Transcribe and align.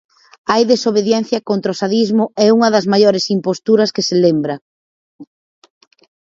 Hai 0.51 0.63
desobediencia 0.73 1.39
contra 1.49 1.73
o 1.73 1.77
sadismo 1.81 2.23
e 2.43 2.45
unha 2.55 2.69
das 2.75 2.85
maiores 2.93 3.25
imposturas 3.37 3.93
que 3.95 4.05
se 4.07 4.15
lembra. 4.25 4.55